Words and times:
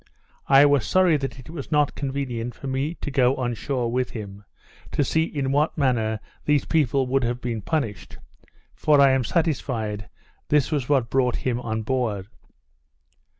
I 0.47 0.65
was 0.65 0.83
sorry 0.87 1.15
that 1.17 1.37
it 1.37 1.51
was 1.51 1.71
not 1.71 1.93
convenient 1.93 2.55
for 2.55 2.65
me 2.65 2.95
to 3.01 3.11
go 3.11 3.35
on 3.35 3.53
shore 3.53 3.91
with 3.91 4.09
him, 4.09 4.43
to 4.93 5.03
see 5.03 5.21
in 5.25 5.51
what 5.51 5.77
manner 5.77 6.19
these 6.45 6.65
people 6.65 7.05
would 7.05 7.23
have 7.23 7.39
been 7.39 7.61
punished; 7.61 8.17
for 8.73 8.99
I 8.99 9.11
am 9.11 9.23
satisfied, 9.23 10.09
this 10.49 10.71
was 10.71 10.89
what 10.89 11.11
brought 11.11 11.35
him 11.45 11.59
on 11.59 11.83
board. 11.83 12.29